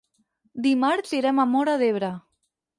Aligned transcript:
Dimarts 0.67 1.15
irem 1.19 1.43
a 1.45 1.47
Móra 1.53 1.79
d'Ebre. 1.85 2.13